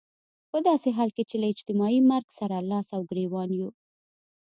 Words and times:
په 0.51 0.57
داسې 0.67 0.89
حال 0.97 1.09
کې 1.15 1.23
چې 1.29 1.35
له 1.41 1.47
اجتماعي 1.53 1.99
مرګ 2.11 2.27
سره 2.39 2.57
لاس 2.69 2.87
او 2.95 3.01
ګرېوان 3.09 3.49
يو. 3.59 3.69